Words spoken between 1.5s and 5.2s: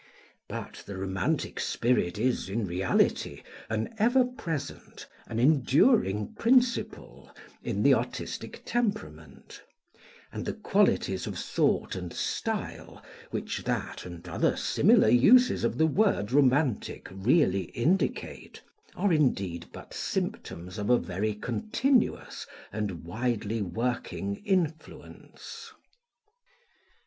spirit is, in reality, an ever present,